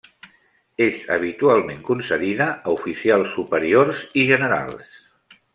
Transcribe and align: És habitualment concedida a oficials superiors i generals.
És 0.85 1.01
habitualment 1.15 1.83
concedida 1.91 2.49
a 2.55 2.75
oficials 2.79 3.33
superiors 3.37 4.05
i 4.23 4.29
generals. 4.35 4.93